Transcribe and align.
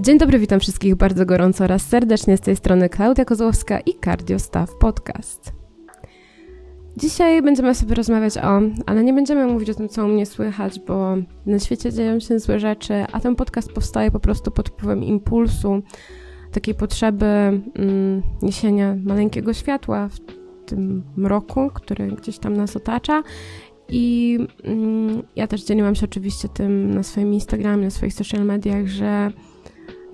Dzień 0.00 0.18
dobry, 0.18 0.38
witam 0.38 0.60
wszystkich 0.60 0.94
bardzo 0.94 1.26
gorąco 1.26 1.64
oraz 1.64 1.82
serdecznie 1.82 2.36
z 2.36 2.40
tej 2.40 2.56
strony 2.56 2.88
Klaudia 2.88 3.24
Kozłowska 3.24 3.80
i 3.80 3.94
Staff 4.38 4.74
Podcast. 4.74 5.52
Dzisiaj 6.96 7.42
będziemy 7.42 7.74
sobie 7.74 7.94
rozmawiać 7.94 8.38
o, 8.38 8.60
ale 8.86 9.04
nie 9.04 9.12
będziemy 9.12 9.46
mówić 9.46 9.70
o 9.70 9.74
tym, 9.74 9.88
co 9.88 10.04
u 10.04 10.08
mnie 10.08 10.26
słychać, 10.26 10.80
bo 10.80 11.16
na 11.46 11.58
świecie 11.58 11.92
dzieją 11.92 12.20
się 12.20 12.38
złe 12.38 12.60
rzeczy, 12.60 12.94
a 13.12 13.20
ten 13.20 13.36
podcast 13.36 13.72
powstaje 13.72 14.10
po 14.10 14.20
prostu 14.20 14.50
pod 14.50 14.68
wpływem 14.68 15.04
impulsu, 15.04 15.82
takiej 16.52 16.74
potrzeby 16.74 17.26
mm, 17.26 18.22
niesienia 18.42 18.96
maleńkiego 19.04 19.52
światła 19.52 20.08
w 20.08 20.20
tym 20.66 21.02
mroku, 21.16 21.70
który 21.74 22.08
gdzieś 22.08 22.38
tam 22.38 22.56
nas 22.56 22.76
otacza. 22.76 23.22
I 23.88 24.38
mm, 24.64 25.22
ja 25.36 25.46
też 25.46 25.64
dzieliłam 25.64 25.94
się 25.94 26.04
oczywiście 26.04 26.48
tym 26.48 26.94
na 26.94 27.02
swoim 27.02 27.34
Instagramie, 27.34 27.84
na 27.84 27.90
swoich 27.90 28.14
social 28.14 28.44
mediach, 28.44 28.86
że 28.86 29.32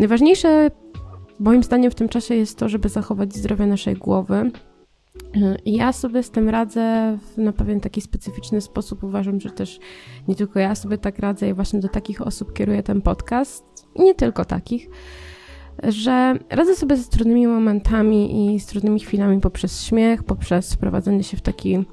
Najważniejsze 0.00 0.70
moim 1.38 1.62
zdaniem 1.62 1.90
w 1.90 1.94
tym 1.94 2.08
czasie 2.08 2.34
jest 2.34 2.58
to, 2.58 2.68
żeby 2.68 2.88
zachować 2.88 3.34
zdrowie 3.34 3.66
naszej 3.66 3.94
głowy. 3.94 4.50
Ja 5.66 5.92
sobie 5.92 6.22
z 6.22 6.30
tym 6.30 6.48
radzę 6.48 7.18
na 7.36 7.52
pewien 7.52 7.80
taki 7.80 8.00
specyficzny 8.00 8.60
sposób. 8.60 9.04
Uważam, 9.04 9.40
że 9.40 9.50
też 9.50 9.78
nie 10.28 10.34
tylko 10.34 10.58
ja 10.58 10.74
sobie 10.74 10.98
tak 10.98 11.18
radzę 11.18 11.48
i 11.48 11.54
właśnie 11.54 11.80
do 11.80 11.88
takich 11.88 12.22
osób 12.22 12.52
kieruję 12.52 12.82
ten 12.82 13.02
podcast, 13.02 13.64
nie 13.96 14.14
tylko 14.14 14.44
takich, 14.44 14.88
że 15.88 16.38
radzę 16.50 16.76
sobie 16.76 16.96
z 16.96 17.08
trudnymi 17.08 17.46
momentami 17.46 18.54
i 18.54 18.60
z 18.60 18.66
trudnymi 18.66 19.00
chwilami 19.00 19.40
poprzez 19.40 19.84
śmiech, 19.84 20.22
poprzez 20.22 20.74
wprowadzenie 20.74 21.22
się 21.22 21.36
w 21.36 21.40
taki 21.40 21.84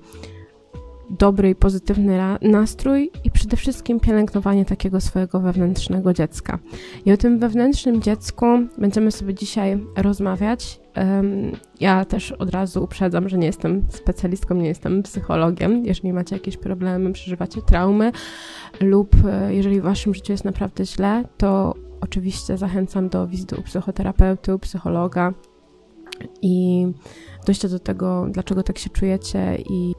dobry 1.09 1.49
i 1.49 1.55
pozytywny 1.55 2.19
nastrój 2.41 3.11
i 3.23 3.31
przede 3.31 3.57
wszystkim 3.57 3.99
pielęgnowanie 3.99 4.65
takiego 4.65 5.01
swojego 5.01 5.39
wewnętrznego 5.39 6.13
dziecka. 6.13 6.59
I 7.05 7.11
o 7.11 7.17
tym 7.17 7.39
wewnętrznym 7.39 8.01
dziecku 8.01 8.45
będziemy 8.77 9.11
sobie 9.11 9.33
dzisiaj 9.33 9.79
rozmawiać. 9.97 10.79
Ja 11.79 12.05
też 12.05 12.31
od 12.31 12.49
razu 12.49 12.83
uprzedzam, 12.83 13.29
że 13.29 13.37
nie 13.37 13.47
jestem 13.47 13.85
specjalistką, 13.89 14.55
nie 14.55 14.67
jestem 14.67 15.03
psychologiem. 15.03 15.85
Jeżeli 15.85 16.13
macie 16.13 16.35
jakieś 16.35 16.57
problemy, 16.57 17.13
przeżywacie 17.13 17.61
traumy 17.61 18.11
lub 18.81 19.15
e, 19.25 19.53
jeżeli 19.55 19.81
w 19.81 19.83
waszym 19.83 20.13
życiu 20.13 20.33
jest 20.33 20.45
naprawdę 20.45 20.85
źle, 20.85 21.23
to 21.37 21.73
oczywiście 22.01 22.57
zachęcam 22.57 23.09
do 23.09 23.27
wizyty 23.27 23.55
u 23.55 23.61
psychoterapeuty, 23.61 24.55
u 24.55 24.59
psychologa 24.59 25.33
i 26.41 26.87
dojścia 27.45 27.67
do 27.67 27.79
tego, 27.79 28.27
dlaczego 28.29 28.63
tak 28.63 28.77
się 28.77 28.89
czujecie 28.89 29.57
i 29.69 29.93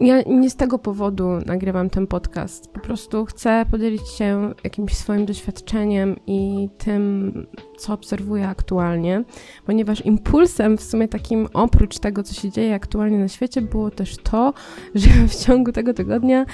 ja 0.00 0.22
nie 0.26 0.50
z 0.50 0.56
tego 0.56 0.78
powodu 0.78 1.28
nagrywam 1.46 1.90
ten 1.90 2.06
podcast. 2.06 2.68
Po 2.68 2.80
prostu 2.80 3.24
chcę 3.24 3.66
podzielić 3.70 4.08
się 4.08 4.54
jakimś 4.64 4.94
swoim 4.94 5.26
doświadczeniem 5.26 6.16
i 6.26 6.68
tym, 6.78 7.32
co 7.78 7.92
obserwuję 7.92 8.48
aktualnie, 8.48 9.24
ponieważ 9.66 10.06
impulsem 10.06 10.76
w 10.76 10.82
sumie 10.82 11.08
takim 11.08 11.48
oprócz 11.54 11.98
tego, 11.98 12.22
co 12.22 12.34
się 12.34 12.50
dzieje 12.50 12.74
aktualnie 12.74 13.18
na 13.18 13.28
świecie, 13.28 13.62
było 13.62 13.90
też 13.90 14.16
to, 14.16 14.54
że 14.94 15.10
w 15.28 15.36
ciągu 15.36 15.72
tego 15.72 15.94
tygodnia 15.94 16.46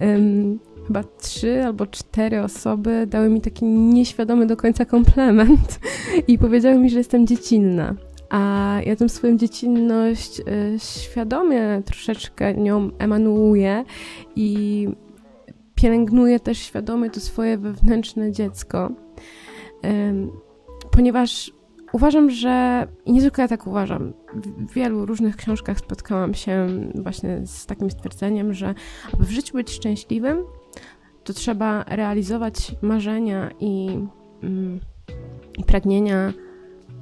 um, 0.00 0.58
chyba 0.86 1.04
trzy 1.20 1.64
albo 1.64 1.86
cztery 1.86 2.42
osoby 2.42 3.06
dały 3.06 3.28
mi 3.28 3.40
taki 3.40 3.64
nieświadomy 3.64 4.46
do 4.46 4.56
końca 4.56 4.84
komplement 4.84 5.80
i 6.28 6.38
powiedziały 6.38 6.78
mi, 6.78 6.90
że 6.90 6.98
jestem 6.98 7.26
dziecinna. 7.26 7.94
A 8.30 8.76
ja 8.86 8.96
tę 8.96 9.08
swoją 9.08 9.36
dziecinność 9.36 10.40
y, 10.40 10.44
świadomie 10.78 11.82
troszeczkę 11.84 12.54
nią 12.54 12.90
emanuję 12.98 13.84
i 14.36 14.88
pielęgnuję 15.74 16.40
też 16.40 16.58
świadomie 16.58 17.10
to 17.10 17.20
swoje 17.20 17.58
wewnętrzne 17.58 18.32
dziecko. 18.32 18.90
Ponieważ 20.90 21.52
uważam, 21.92 22.30
że 22.30 22.86
i 23.04 23.12
nie 23.12 23.20
tylko 23.20 23.42
ja 23.42 23.48
tak 23.48 23.66
uważam, 23.66 24.12
w 24.34 24.72
wielu 24.72 25.06
różnych 25.06 25.36
książkach 25.36 25.78
spotkałam 25.78 26.34
się 26.34 26.66
właśnie 26.94 27.46
z 27.46 27.66
takim 27.66 27.90
stwierdzeniem, 27.90 28.54
że 28.54 28.74
aby 29.12 29.24
w 29.24 29.30
życiu 29.30 29.54
być 29.54 29.70
szczęśliwym, 29.70 30.44
to 31.24 31.32
trzeba 31.32 31.84
realizować 31.88 32.74
marzenia 32.82 33.50
i, 33.60 33.88
mm, 34.42 34.80
i 35.58 35.64
pragnienia 35.64 36.32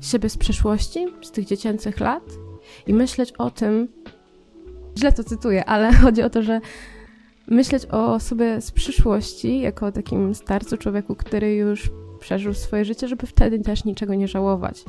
siebie 0.07 0.29
z 0.29 0.37
przeszłości, 0.37 1.07
z 1.23 1.31
tych 1.31 1.45
dziecięcych 1.45 2.01
lat 2.01 2.23
i 2.87 2.95
myśleć 2.95 3.33
o 3.33 3.51
tym, 3.51 3.89
źle 4.99 5.13
to 5.13 5.25
cytuję, 5.25 5.65
ale 5.65 5.93
chodzi 6.03 6.23
o 6.23 6.31
to, 6.31 6.43
że 6.43 6.61
myśleć 7.49 7.87
o 7.87 8.21
sobie 8.21 8.61
z 8.61 8.71
przyszłości 8.71 9.61
jako 9.61 9.87
o 9.87 9.93
takim 9.93 10.35
starcu 10.35 10.77
człowieku, 10.77 11.15
który 11.15 11.55
już 11.55 11.91
przeżył 12.21 12.55
swoje 12.55 12.85
życie, 12.85 13.09
żeby 13.09 13.27
wtedy 13.27 13.59
też 13.59 13.85
niczego 13.85 14.15
nie 14.15 14.29
żałować. 14.29 14.85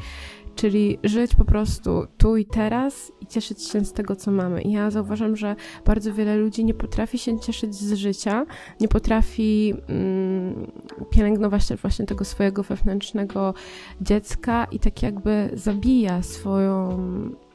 Czyli 0.55 0.99
żyć 1.03 1.35
po 1.35 1.45
prostu 1.45 2.07
tu 2.17 2.37
i 2.37 2.45
teraz 2.45 3.11
i 3.21 3.27
cieszyć 3.27 3.63
się 3.63 3.85
z 3.85 3.93
tego, 3.93 4.15
co 4.15 4.31
mamy. 4.31 4.61
I 4.61 4.71
ja 4.71 4.91
zauważam, 4.91 5.35
że 5.35 5.55
bardzo 5.85 6.13
wiele 6.13 6.37
ludzi 6.37 6.65
nie 6.65 6.73
potrafi 6.73 7.17
się 7.17 7.39
cieszyć 7.39 7.75
z 7.75 7.93
życia, 7.93 8.45
nie 8.79 8.87
potrafi 8.87 9.73
mm, 9.87 10.71
pielęgnować 11.15 11.67
też 11.67 11.81
właśnie 11.81 12.05
tego 12.05 12.25
swojego 12.25 12.63
wewnętrznego 12.63 13.53
dziecka 14.01 14.67
i 14.71 14.79
tak 14.79 15.03
jakby 15.03 15.49
zabija 15.53 16.23
swoją 16.23 16.97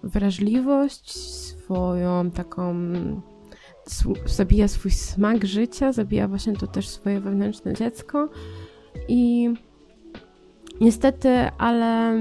wrażliwość, 0.03 1.13
swoją 1.13 2.31
taką 2.31 2.75
zabija 4.27 4.69
swój 4.69 4.91
smak 4.91 5.45
życia, 5.45 5.93
zabija 5.93 6.29
właśnie 6.29 6.53
to 6.53 6.67
też 6.67 6.89
swoje 6.89 7.21
wewnętrzne 7.21 7.75
dziecko. 7.75 8.29
I 9.09 9.51
niestety, 10.81 11.29
ale 11.59 12.19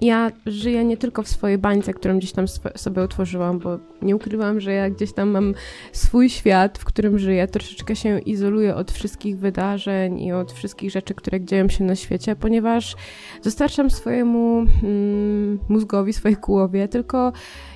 ja 0.00 0.30
żyję 0.46 0.84
nie 0.84 0.96
tylko 0.96 1.22
w 1.22 1.28
swojej 1.28 1.58
bańce, 1.58 1.94
którą 1.94 2.18
gdzieś 2.18 2.32
tam 2.32 2.48
sobie 2.76 3.02
utworzyłam, 3.02 3.58
bo 3.58 3.78
nie 4.02 4.16
ukrywam, 4.16 4.60
że 4.60 4.72
ja 4.72 4.90
gdzieś 4.90 5.12
tam 5.12 5.28
mam 5.28 5.54
swój 5.92 6.30
świat, 6.30 6.78
w 6.78 6.84
którym 6.84 7.18
żyję, 7.18 7.48
troszeczkę 7.48 7.96
się 7.96 8.18
izoluję 8.18 8.74
od 8.74 8.92
wszystkich 8.92 9.38
wydarzeń 9.38 10.20
i 10.20 10.32
od 10.32 10.52
wszystkich 10.52 10.90
rzeczy, 10.90 11.14
które 11.14 11.40
dzieją 11.40 11.68
się 11.68 11.84
na 11.84 11.96
świecie, 11.96 12.36
ponieważ 12.36 12.96
dostarczam 13.44 13.90
swojemu 13.90 14.66
mm, 14.82 15.58
mózgowi, 15.68 16.12
swojej 16.12 16.36
głowie 16.36 16.88
tylko 16.88 17.32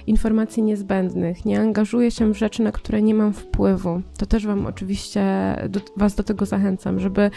informacji 0.06 0.62
niezbędnych. 0.62 1.44
Nie 1.44 1.60
angażuję 1.60 2.10
się 2.10 2.32
w 2.32 2.36
rzeczy, 2.36 2.62
na 2.62 2.72
które 2.72 3.02
nie 3.02 3.14
mam 3.14 3.32
wpływu. 3.32 4.02
To 4.18 4.26
też 4.26 4.46
Wam 4.46 4.66
oczywiście, 4.66 5.22
do, 5.68 5.80
Was 5.96 6.14
do 6.14 6.22
tego 6.22 6.46
zachęcam, 6.46 7.00
żeby 7.00 7.30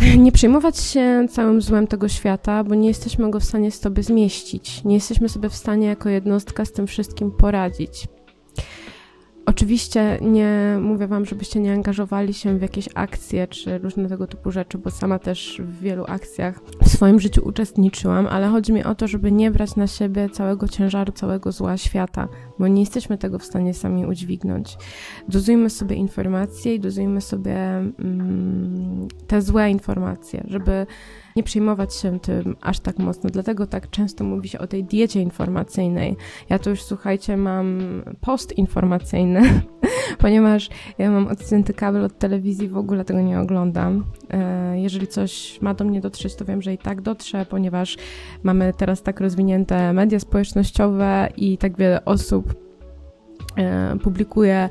nie 0.18 0.32
przejmować 0.32 0.78
się 0.78 1.26
całym 1.30 1.62
złem 1.62 1.86
tego 1.86 2.08
świata, 2.08 2.64
bo 2.64 2.74
nie 2.74 2.88
jesteśmy 2.88 3.30
go 3.30 3.40
w 3.40 3.44
stanie 3.44 3.70
sobie 3.70 4.02
zmieścić. 4.02 4.84
Nie 4.84 4.94
jesteśmy 4.94 5.28
sobie 5.28 5.48
w 5.48 5.54
stanie 5.54 5.86
jako 5.86 6.08
jednostka 6.08 6.64
z 6.64 6.72
tym 6.72 6.86
wszystkim 6.86 7.30
poradzić. 7.30 8.08
Oczywiście 9.50 10.18
nie 10.20 10.78
mówię 10.80 11.06
Wam, 11.06 11.26
żebyście 11.26 11.60
nie 11.60 11.72
angażowali 11.72 12.34
się 12.34 12.58
w 12.58 12.62
jakieś 12.62 12.88
akcje 12.94 13.48
czy 13.48 13.78
różne 13.78 14.08
tego 14.08 14.26
typu 14.26 14.50
rzeczy, 14.50 14.78
bo 14.78 14.90
sama 14.90 15.18
też 15.18 15.62
w 15.64 15.80
wielu 15.80 16.04
akcjach 16.08 16.60
w 16.82 16.88
swoim 16.88 17.20
życiu 17.20 17.48
uczestniczyłam, 17.48 18.26
ale 18.26 18.48
chodzi 18.48 18.72
mi 18.72 18.84
o 18.84 18.94
to, 18.94 19.08
żeby 19.08 19.32
nie 19.32 19.50
brać 19.50 19.76
na 19.76 19.86
siebie 19.86 20.28
całego 20.28 20.68
ciężaru, 20.68 21.12
całego 21.12 21.52
zła 21.52 21.76
świata, 21.76 22.28
bo 22.58 22.68
nie 22.68 22.80
jesteśmy 22.80 23.18
tego 23.18 23.38
w 23.38 23.44
stanie 23.44 23.74
sami 23.74 24.06
udźwignąć. 24.06 24.76
Dozujmy 25.28 25.70
sobie 25.70 25.96
informacje 25.96 26.74
i 26.74 26.80
dozujmy 26.80 27.20
sobie 27.20 27.56
mm, 27.56 29.08
te 29.26 29.42
złe 29.42 29.70
informacje, 29.70 30.44
żeby 30.48 30.86
nie 31.40 31.44
przejmować 31.44 31.94
się 31.94 32.20
tym 32.20 32.56
aż 32.60 32.80
tak 32.80 32.98
mocno. 32.98 33.30
Dlatego 33.30 33.66
tak 33.66 33.90
często 33.90 34.24
mówi 34.24 34.48
się 34.48 34.58
o 34.58 34.66
tej 34.66 34.84
diecie 34.84 35.20
informacyjnej. 35.20 36.16
Ja 36.48 36.58
to 36.58 36.70
już, 36.70 36.82
słuchajcie, 36.82 37.36
mam 37.36 37.80
post 38.20 38.58
informacyjny, 38.58 39.62
ponieważ 40.18 40.68
ja 40.98 41.10
mam 41.10 41.26
odcięty 41.26 41.74
kabel 41.74 42.04
od 42.04 42.18
telewizji, 42.18 42.68
w 42.68 42.76
ogóle 42.76 43.04
tego 43.04 43.20
nie 43.20 43.40
oglądam. 43.40 44.04
E, 44.30 44.80
jeżeli 44.80 45.06
coś 45.06 45.60
ma 45.60 45.74
do 45.74 45.84
mnie 45.84 46.00
dotrzeć, 46.00 46.34
to 46.34 46.44
wiem, 46.44 46.62
że 46.62 46.74
i 46.74 46.78
tak 46.78 47.02
dotrze, 47.02 47.46
ponieważ 47.46 47.96
mamy 48.42 48.72
teraz 48.76 49.02
tak 49.02 49.20
rozwinięte 49.20 49.92
media 49.92 50.20
społecznościowe 50.20 51.28
i 51.36 51.58
tak 51.58 51.76
wiele 51.76 52.04
osób 52.04 52.69
e, 53.56 53.96
publikuje 54.02 54.68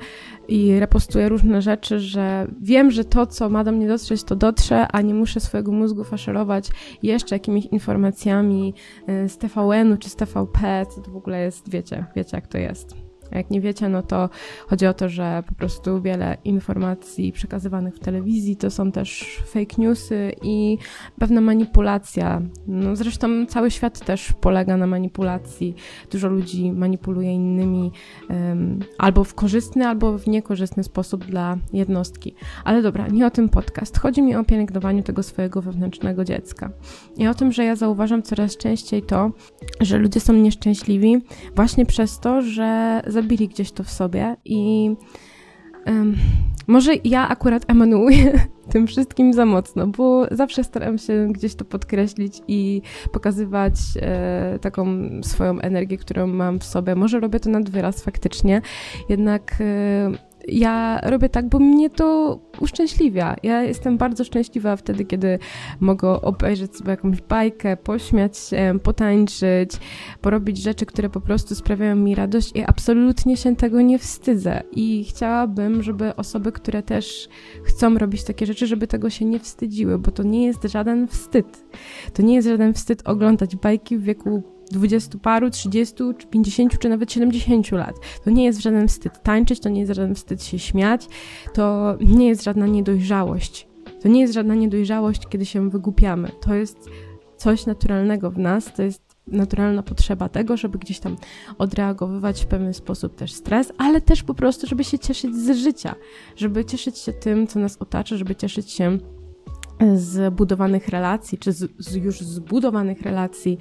i 0.47 0.79
repostuję 0.79 1.29
różne 1.29 1.61
rzeczy, 1.61 1.99
że 1.99 2.47
wiem, 2.61 2.91
że 2.91 3.05
to, 3.05 3.25
co 3.25 3.49
ma 3.49 3.63
do 3.63 3.71
mnie 3.71 3.87
dotrzeć, 3.87 4.23
to 4.23 4.35
dotrze, 4.35 4.87
a 4.87 5.01
nie 5.01 5.13
muszę 5.13 5.39
swojego 5.39 5.71
mózgu 5.71 6.03
faszerować 6.03 6.69
jeszcze 7.03 7.35
jakimiś 7.35 7.65
informacjami 7.65 8.73
e, 9.07 9.29
z 9.29 9.37
TVN-u 9.37 9.97
czy 9.97 10.09
z 10.09 10.15
TVP, 10.15 10.85
co 10.95 11.01
to 11.01 11.11
w 11.11 11.17
ogóle 11.17 11.41
jest, 11.41 11.69
wiecie, 11.69 12.05
wiecie 12.15 12.37
jak 12.37 12.47
to 12.47 12.57
jest. 12.57 13.08
Jak 13.31 13.49
nie 13.49 13.61
wiecie, 13.61 13.89
no 13.89 14.03
to 14.03 14.29
chodzi 14.67 14.87
o 14.87 14.93
to, 14.93 15.09
że 15.09 15.43
po 15.47 15.55
prostu 15.55 16.01
wiele 16.01 16.37
informacji 16.43 17.31
przekazywanych 17.31 17.95
w 17.95 17.99
telewizji 17.99 18.55
to 18.55 18.71
są 18.71 18.91
też 18.91 19.41
fake 19.45 19.75
newsy 19.77 20.31
i 20.41 20.77
pewna 21.19 21.41
manipulacja. 21.41 22.41
No 22.67 22.95
zresztą 22.95 23.45
cały 23.45 23.71
świat 23.71 24.05
też 24.05 24.33
polega 24.41 24.77
na 24.77 24.87
manipulacji. 24.87 25.75
Dużo 26.11 26.27
ludzi 26.27 26.71
manipuluje 26.71 27.33
innymi 27.33 27.91
um, 28.29 28.79
albo 28.97 29.23
w 29.23 29.33
korzystny, 29.33 29.87
albo 29.87 30.17
w 30.17 30.27
niekorzystny 30.27 30.83
sposób 30.83 31.25
dla 31.25 31.57
jednostki. 31.73 32.35
Ale 32.63 32.81
dobra, 32.81 33.07
nie 33.07 33.25
o 33.25 33.29
tym 33.29 33.49
podcast. 33.49 33.99
Chodzi 33.99 34.21
mi 34.21 34.35
o 34.35 34.43
pielęgnowaniu 34.43 35.03
tego 35.03 35.23
swojego 35.23 35.61
wewnętrznego 35.61 36.25
dziecka. 36.25 36.69
I 37.17 37.27
o 37.27 37.33
tym, 37.33 37.51
że 37.51 37.63
ja 37.65 37.75
zauważam 37.75 38.23
coraz 38.23 38.57
częściej 38.57 39.03
to, 39.03 39.31
że 39.81 39.97
ludzie 39.97 40.19
są 40.19 40.33
nieszczęśliwi 40.33 41.21
właśnie 41.55 41.85
przez 41.85 42.19
to, 42.19 42.41
że 42.41 43.01
zabili 43.21 43.47
gdzieś 43.47 43.71
to 43.71 43.83
w 43.83 43.89
sobie 43.91 44.35
i 44.45 44.91
um, 45.85 46.15
może 46.67 46.91
ja 47.03 47.29
akurat 47.29 47.63
emanuję 47.67 48.33
tym 48.71 48.87
wszystkim 48.87 49.33
za 49.33 49.45
mocno, 49.45 49.87
bo 49.87 50.25
zawsze 50.31 50.63
staram 50.63 50.97
się 50.97 51.27
gdzieś 51.31 51.55
to 51.55 51.65
podkreślić 51.65 52.41
i 52.47 52.81
pokazywać 53.11 53.73
e, 54.01 54.59
taką 54.61 54.87
swoją 55.23 55.59
energię, 55.59 55.97
którą 55.97 56.27
mam 56.27 56.59
w 56.59 56.63
sobie. 56.63 56.95
Może 56.95 57.19
robię 57.19 57.39
to 57.39 57.49
nad 57.49 57.69
wyraz 57.69 58.03
faktycznie, 58.03 58.61
jednak 59.09 59.55
e, 59.61 60.28
ja 60.51 60.99
robię 61.03 61.29
tak, 61.29 61.49
bo 61.49 61.59
mnie 61.59 61.89
to 61.89 62.39
uszczęśliwia. 62.59 63.35
Ja 63.43 63.63
jestem 63.63 63.97
bardzo 63.97 64.23
szczęśliwa 64.23 64.75
wtedy, 64.75 65.05
kiedy 65.05 65.39
mogę 65.79 66.21
obejrzeć 66.21 66.77
sobie 66.77 66.91
jakąś 66.91 67.21
bajkę, 67.21 67.77
pośmiać 67.77 68.37
się, 68.37 68.79
potańczyć, 68.83 69.71
porobić 70.21 70.57
rzeczy, 70.57 70.85
które 70.85 71.09
po 71.09 71.21
prostu 71.21 71.55
sprawiają 71.55 71.95
mi 71.95 72.15
radość 72.15 72.51
i 72.55 72.63
absolutnie 72.63 73.37
się 73.37 73.55
tego 73.55 73.81
nie 73.81 73.99
wstydzę. 73.99 74.61
I 74.71 75.05
chciałabym, 75.09 75.83
żeby 75.83 76.15
osoby, 76.15 76.51
które 76.51 76.83
też 76.83 77.29
chcą 77.63 77.97
robić 77.97 78.23
takie 78.23 78.45
rzeczy, 78.45 78.67
żeby 78.67 78.87
tego 78.87 79.09
się 79.09 79.25
nie 79.25 79.39
wstydziły, 79.39 79.99
bo 79.99 80.11
to 80.11 80.23
nie 80.23 80.45
jest 80.45 80.63
żaden 80.63 81.07
wstyd. 81.07 81.65
To 82.13 82.21
nie 82.21 82.35
jest 82.35 82.47
żaden 82.47 82.73
wstyd 82.73 83.01
oglądać 83.05 83.55
bajki 83.55 83.97
w 83.97 84.03
wieku 84.03 84.58
20 84.71 85.17
paru, 85.19 85.49
30, 85.49 85.95
czy 86.17 86.27
50, 86.27 86.79
czy 86.79 86.89
nawet 86.89 87.11
70 87.11 87.71
lat. 87.71 87.95
To 88.23 88.29
nie 88.29 88.45
jest 88.45 88.61
żaden 88.61 88.87
wstyd 88.87 89.23
tańczyć, 89.23 89.59
to 89.59 89.69
nie 89.69 89.79
jest 89.81 89.93
żaden 89.93 90.15
wstyd 90.15 90.43
się 90.43 90.59
śmiać, 90.59 91.07
to 91.53 91.97
nie 92.01 92.27
jest 92.27 92.43
żadna 92.43 92.67
niedojrzałość. 92.67 93.67
To 94.01 94.07
nie 94.07 94.21
jest 94.21 94.33
żadna 94.33 94.55
niedojrzałość, 94.55 95.27
kiedy 95.29 95.45
się 95.45 95.69
wygłupiamy. 95.69 96.31
To 96.41 96.53
jest 96.53 96.89
coś 97.37 97.65
naturalnego 97.65 98.31
w 98.31 98.37
nas, 98.37 98.73
to 98.73 98.83
jest 98.83 99.09
naturalna 99.27 99.83
potrzeba 99.83 100.29
tego, 100.29 100.57
żeby 100.57 100.79
gdzieś 100.79 100.99
tam 100.99 101.15
odreagowywać 101.57 102.43
w 102.43 102.47
pewien 102.47 102.73
sposób 102.73 103.15
też 103.15 103.33
stres, 103.33 103.73
ale 103.77 104.01
też 104.01 104.23
po 104.23 104.33
prostu, 104.33 104.67
żeby 104.67 104.83
się 104.83 104.99
cieszyć 104.99 105.35
z 105.35 105.57
życia, 105.57 105.95
żeby 106.35 106.65
cieszyć 106.65 106.97
się 106.97 107.13
tym, 107.13 107.47
co 107.47 107.59
nas 107.59 107.77
otacza, 107.77 108.17
żeby 108.17 108.35
cieszyć 108.35 108.71
się 108.71 108.97
z 109.95 110.33
budowanych 110.33 110.87
relacji, 110.87 111.37
czy 111.37 111.51
z, 111.51 111.71
z, 111.79 111.95
już 111.95 112.19
zbudowanych 112.19 113.01
relacji. 113.01 113.57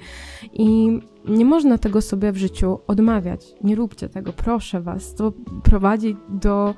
I 0.53 0.99
nie 1.27 1.45
można 1.45 1.77
tego 1.77 2.01
sobie 2.01 2.31
w 2.31 2.37
życiu 2.37 2.79
odmawiać. 2.87 3.55
Nie 3.63 3.75
róbcie 3.75 4.09
tego, 4.09 4.33
proszę 4.33 4.81
Was. 4.81 5.15
To 5.15 5.33
prowadzi 5.63 6.17
do 6.29 6.75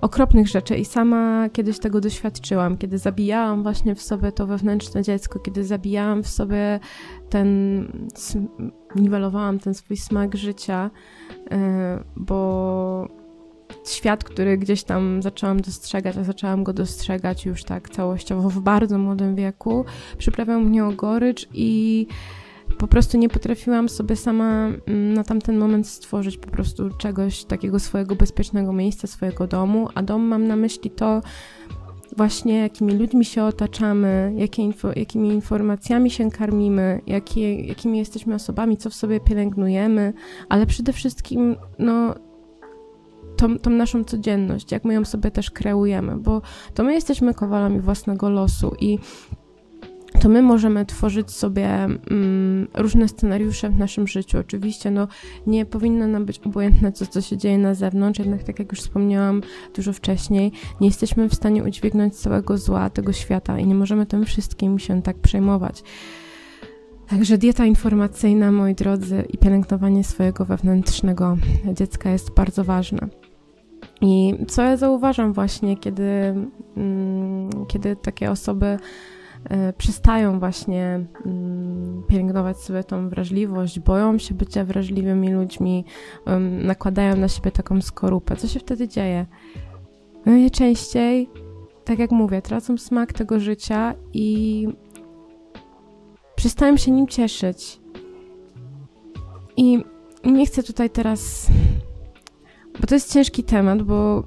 okropnych 0.00 0.48
rzeczy 0.48 0.76
i 0.76 0.84
sama 0.84 1.48
kiedyś 1.52 1.78
tego 1.78 2.00
doświadczyłam, 2.00 2.76
kiedy 2.76 2.98
zabijałam 2.98 3.62
właśnie 3.62 3.94
w 3.94 4.02
sobie 4.02 4.32
to 4.32 4.46
wewnętrzne 4.46 5.02
dziecko, 5.02 5.38
kiedy 5.38 5.64
zabijałam 5.64 6.22
w 6.22 6.28
sobie 6.28 6.80
ten, 7.28 7.48
niwelowałam 8.96 9.58
ten 9.58 9.74
swój 9.74 9.96
smak 9.96 10.36
życia, 10.36 10.90
e, 11.50 12.04
bo 12.16 13.19
świat, 13.92 14.24
który 14.24 14.58
gdzieś 14.58 14.82
tam 14.82 15.22
zaczęłam 15.22 15.60
dostrzegać, 15.60 16.16
a 16.16 16.24
zaczęłam 16.24 16.64
go 16.64 16.72
dostrzegać 16.72 17.46
już 17.46 17.64
tak 17.64 17.90
całościowo 17.90 18.50
w 18.50 18.60
bardzo 18.60 18.98
młodym 18.98 19.34
wieku, 19.34 19.84
przyprawiał 20.18 20.60
mnie 20.60 20.84
o 20.84 20.92
gorycz 20.92 21.48
i 21.54 22.06
po 22.78 22.88
prostu 22.88 23.18
nie 23.18 23.28
potrafiłam 23.28 23.88
sobie 23.88 24.16
sama 24.16 24.68
mm, 24.86 25.14
na 25.14 25.24
tamten 25.24 25.58
moment 25.58 25.88
stworzyć 25.88 26.36
po 26.36 26.50
prostu 26.50 26.90
czegoś 26.90 27.44
takiego 27.44 27.78
swojego 27.78 28.16
bezpiecznego 28.16 28.72
miejsca, 28.72 29.06
swojego 29.06 29.46
domu, 29.46 29.88
a 29.94 30.02
dom 30.02 30.22
mam 30.22 30.46
na 30.46 30.56
myśli 30.56 30.90
to 30.90 31.20
właśnie 32.16 32.58
jakimi 32.58 32.92
ludźmi 32.92 33.24
się 33.24 33.44
otaczamy, 33.44 34.32
jakie 34.36 34.62
info, 34.62 34.88
jakimi 34.96 35.28
informacjami 35.28 36.10
się 36.10 36.30
karmimy, 36.30 37.00
jakie, 37.06 37.60
jakimi 37.60 37.98
jesteśmy 37.98 38.34
osobami, 38.34 38.76
co 38.76 38.90
w 38.90 38.94
sobie 38.94 39.20
pielęgnujemy, 39.20 40.12
ale 40.48 40.66
przede 40.66 40.92
wszystkim 40.92 41.56
no 41.78 42.14
tą, 43.40 43.58
tą 43.58 43.70
naszą 43.70 44.04
codzienność, 44.04 44.72
jak 44.72 44.84
my 44.84 44.94
ją 44.94 45.04
sobie 45.04 45.30
też 45.30 45.50
kreujemy, 45.50 46.16
bo 46.16 46.42
to 46.74 46.84
my 46.84 46.94
jesteśmy 46.94 47.34
kowalami 47.34 47.80
własnego 47.80 48.30
losu 48.30 48.74
i 48.80 48.98
to 50.20 50.28
my 50.28 50.42
możemy 50.42 50.86
tworzyć 50.86 51.30
sobie 51.30 51.68
mm, 51.68 52.68
różne 52.74 53.08
scenariusze 53.08 53.70
w 53.70 53.78
naszym 53.78 54.06
życiu. 54.06 54.38
Oczywiście, 54.38 54.90
no, 54.90 55.08
nie 55.46 55.66
powinno 55.66 56.06
nam 56.06 56.26
być 56.26 56.38
obojętne, 56.38 56.92
co, 56.92 57.06
co 57.06 57.20
się 57.20 57.36
dzieje 57.36 57.58
na 57.58 57.74
zewnątrz, 57.74 58.18
jednak, 58.18 58.42
tak 58.42 58.58
jak 58.58 58.72
już 58.72 58.80
wspomniałam 58.80 59.42
dużo 59.76 59.92
wcześniej, 59.92 60.52
nie 60.80 60.86
jesteśmy 60.86 61.28
w 61.28 61.34
stanie 61.34 61.64
udźwignąć 61.64 62.16
całego 62.16 62.58
zła 62.58 62.90
tego 62.90 63.12
świata 63.12 63.58
i 63.58 63.66
nie 63.66 63.74
możemy 63.74 64.06
tym 64.06 64.24
wszystkim 64.24 64.78
się 64.78 65.02
tak 65.02 65.18
przejmować. 65.18 65.82
Także 67.08 67.38
dieta 67.38 67.66
informacyjna, 67.66 68.52
moi 68.52 68.74
drodzy, 68.74 69.24
i 69.28 69.38
pielęgnowanie 69.38 70.04
swojego 70.04 70.44
wewnętrznego 70.44 71.36
dziecka 71.74 72.10
jest 72.10 72.34
bardzo 72.34 72.64
ważne. 72.64 73.19
I 74.00 74.34
co 74.48 74.62
ja 74.62 74.76
zauważam 74.76 75.32
właśnie, 75.32 75.76
kiedy, 75.76 76.34
mm, 76.76 77.50
kiedy 77.68 77.96
takie 77.96 78.30
osoby 78.30 78.78
e, 79.44 79.72
przestają 79.72 80.38
właśnie 80.38 81.06
mm, 81.26 82.02
pielęgnować 82.08 82.58
sobie 82.58 82.84
tą 82.84 83.08
wrażliwość, 83.08 83.80
boją 83.80 84.18
się 84.18 84.34
bycia 84.34 84.64
wrażliwymi 84.64 85.32
ludźmi, 85.32 85.84
nakładają 86.62 87.16
na 87.16 87.28
siebie 87.28 87.50
taką 87.50 87.80
skorupę. 87.80 88.36
Co 88.36 88.48
się 88.48 88.60
wtedy 88.60 88.88
dzieje? 88.88 89.26
Najczęściej, 90.26 91.30
tak 91.84 91.98
jak 91.98 92.10
mówię, 92.10 92.42
tracą 92.42 92.78
smak 92.78 93.12
tego 93.12 93.40
życia 93.40 93.94
i 94.12 94.68
przestają 96.36 96.76
się 96.76 96.90
nim 96.90 97.06
cieszyć. 97.06 97.80
I 99.56 99.84
nie 100.24 100.46
chcę 100.46 100.62
tutaj 100.62 100.90
teraz 100.90 101.46
bo 102.80 102.86
to 102.86 102.94
jest 102.94 103.12
ciężki 103.12 103.44
temat, 103.44 103.82
bo 103.82 104.24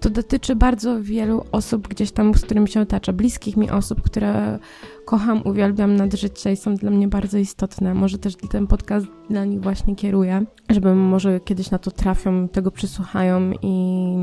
to 0.00 0.10
dotyczy 0.10 0.56
bardzo 0.56 1.02
wielu 1.02 1.44
osób 1.52 1.88
gdzieś 1.88 2.12
tam, 2.12 2.34
z 2.34 2.42
którymi 2.44 2.68
się 2.68 2.80
otacza, 2.80 3.12
bliskich 3.12 3.56
mi 3.56 3.70
osób, 3.70 4.02
które 4.02 4.58
kocham, 5.04 5.42
uwielbiam 5.44 5.96
nad 5.96 6.14
życie 6.14 6.52
i 6.52 6.56
są 6.56 6.74
dla 6.74 6.90
mnie 6.90 7.08
bardzo 7.08 7.38
istotne. 7.38 7.94
Może 7.94 8.18
też 8.18 8.36
ten 8.36 8.66
podcast 8.66 9.06
dla 9.30 9.44
nich 9.44 9.60
właśnie 9.60 9.96
kieruję, 9.96 10.44
żeby 10.70 10.94
może 10.94 11.40
kiedyś 11.40 11.70
na 11.70 11.78
to 11.78 11.90
trafią, 11.90 12.48
tego 12.48 12.70
przysłuchają 12.70 13.52
i, 13.62 14.14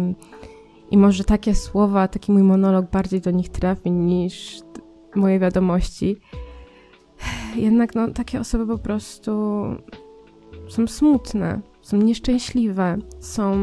i 0.92 0.98
może 0.98 1.24
takie 1.24 1.56
słowa, 1.56 2.08
taki 2.08 2.32
mój 2.32 2.44
monolog 2.44 2.92
bardziej 2.92 3.22
do 3.22 3.32
nich 3.32 3.50
trafi 3.50 3.92
niż 3.92 4.60
moje 5.16 5.40
wiadomości. 5.40 6.18
Jednak 7.56 7.96
no, 7.96 8.08
takie 8.08 8.40
osoby 8.40 8.68
po 8.68 8.78
prostu 8.78 9.32
są 10.70 10.88
smutne 10.88 11.62
są 11.86 11.98
nieszczęśliwe, 11.98 12.98
są 13.20 13.56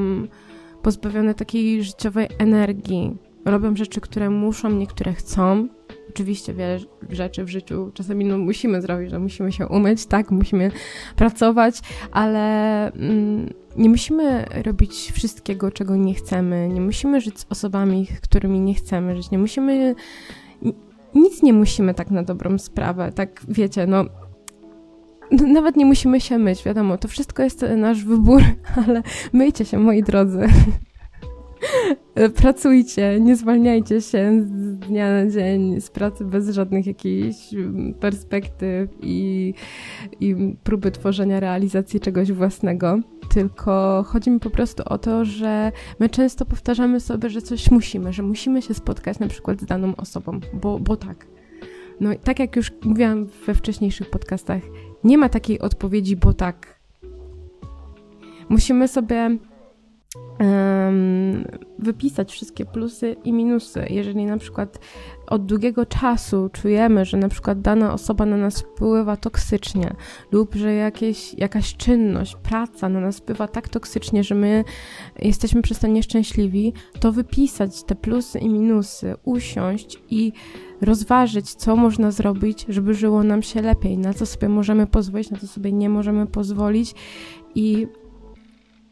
pozbawione 0.82 1.34
takiej 1.34 1.84
życiowej 1.84 2.28
energii, 2.38 3.16
robią 3.44 3.76
rzeczy, 3.76 4.00
które 4.00 4.30
muszą, 4.30 4.70
niektóre 4.70 5.12
chcą. 5.12 5.68
Oczywiście 6.08 6.54
wiele 6.54 6.78
rzeczy 7.10 7.44
w 7.44 7.48
życiu 7.48 7.90
czasami 7.94 8.24
no, 8.24 8.38
musimy 8.38 8.82
zrobić, 8.82 9.10
że 9.10 9.18
musimy 9.18 9.52
się 9.52 9.68
umyć, 9.68 10.06
tak, 10.06 10.30
musimy 10.30 10.70
pracować, 11.16 11.80
ale 12.12 12.86
mm, 12.92 13.52
nie 13.76 13.88
musimy 13.88 14.46
robić 14.64 15.12
wszystkiego, 15.12 15.70
czego 15.70 15.96
nie 15.96 16.14
chcemy, 16.14 16.68
nie 16.68 16.80
musimy 16.80 17.20
żyć 17.20 17.40
z 17.40 17.46
osobami, 17.50 18.06
którymi 18.22 18.60
nie 18.60 18.74
chcemy 18.74 19.16
żyć, 19.16 19.30
nie 19.30 19.38
musimy 19.38 19.94
nic 21.14 21.42
nie 21.42 21.52
musimy 21.52 21.94
tak 21.94 22.10
na 22.10 22.22
dobrą 22.22 22.58
sprawę, 22.58 23.12
tak 23.12 23.40
wiecie, 23.48 23.86
no 23.86 24.04
nawet 25.32 25.76
nie 25.76 25.86
musimy 25.86 26.20
się 26.20 26.38
myć, 26.38 26.64
wiadomo, 26.64 26.98
to 26.98 27.08
wszystko 27.08 27.42
jest 27.42 27.64
nasz 27.76 28.04
wybór, 28.04 28.42
ale 28.86 29.02
myjcie 29.32 29.64
się, 29.64 29.78
moi 29.78 30.02
drodzy. 30.02 30.46
Pracujcie, 32.36 33.20
nie 33.20 33.36
zwalniajcie 33.36 34.00
się 34.00 34.42
z 34.42 34.78
dnia 34.78 35.12
na 35.12 35.30
dzień 35.30 35.80
z 35.80 35.90
pracy 35.90 36.24
bez 36.24 36.50
żadnych 36.50 36.86
jakichś 36.86 37.36
perspektyw 38.00 38.90
i, 39.02 39.54
i 40.20 40.36
próby 40.62 40.90
tworzenia 40.90 41.40
realizacji 41.40 42.00
czegoś 42.00 42.32
własnego. 42.32 42.98
Tylko 43.34 44.04
chodzi 44.06 44.30
mi 44.30 44.40
po 44.40 44.50
prostu 44.50 44.82
o 44.86 44.98
to, 44.98 45.24
że 45.24 45.72
my 45.98 46.08
często 46.08 46.44
powtarzamy 46.44 47.00
sobie, 47.00 47.30
że 47.30 47.42
coś 47.42 47.70
musimy, 47.70 48.12
że 48.12 48.22
musimy 48.22 48.62
się 48.62 48.74
spotkać 48.74 49.18
na 49.18 49.28
przykład 49.28 49.60
z 49.60 49.64
daną 49.64 49.96
osobą, 49.96 50.40
bo, 50.54 50.78
bo 50.78 50.96
tak. 50.96 51.26
No 52.00 52.10
tak 52.24 52.38
jak 52.38 52.56
już 52.56 52.72
mówiłam 52.84 53.26
we 53.46 53.54
wcześniejszych 53.54 54.10
podcastach, 54.10 54.62
nie 55.04 55.18
ma 55.18 55.28
takiej 55.28 55.58
odpowiedzi, 55.60 56.16
bo 56.16 56.32
tak. 56.34 56.80
Musimy 58.48 58.88
sobie 58.88 59.30
wypisać 61.78 62.32
wszystkie 62.32 62.64
plusy 62.64 63.16
i 63.24 63.32
minusy. 63.32 63.86
Jeżeli 63.90 64.24
na 64.24 64.38
przykład 64.38 64.78
od 65.26 65.46
długiego 65.46 65.86
czasu 65.86 66.50
czujemy, 66.52 67.04
że 67.04 67.16
na 67.16 67.28
przykład 67.28 67.60
dana 67.60 67.92
osoba 67.92 68.26
na 68.26 68.36
nas 68.36 68.60
wpływa 68.60 69.16
toksycznie, 69.16 69.94
lub 70.32 70.54
że 70.54 70.74
jakieś, 70.74 71.34
jakaś 71.34 71.76
czynność, 71.76 72.36
praca 72.36 72.88
na 72.88 73.00
nas 73.00 73.18
wpływa 73.18 73.48
tak 73.48 73.68
toksycznie, 73.68 74.24
że 74.24 74.34
my 74.34 74.64
jesteśmy 75.18 75.62
przez 75.62 75.78
to 75.78 75.86
nieszczęśliwi, 75.86 76.72
to 77.00 77.12
wypisać 77.12 77.82
te 77.82 77.94
plusy 77.94 78.38
i 78.38 78.48
minusy, 78.48 79.14
usiąść 79.24 79.98
i 80.10 80.32
rozważyć, 80.80 81.54
co 81.54 81.76
można 81.76 82.10
zrobić, 82.10 82.66
żeby 82.68 82.94
żyło 82.94 83.22
nam 83.22 83.42
się 83.42 83.62
lepiej, 83.62 83.98
na 83.98 84.14
co 84.14 84.26
sobie 84.26 84.48
możemy 84.48 84.86
pozwolić, 84.86 85.30
na 85.30 85.38
co 85.38 85.46
sobie 85.46 85.72
nie 85.72 85.88
możemy 85.88 86.26
pozwolić 86.26 86.94
i 87.54 87.86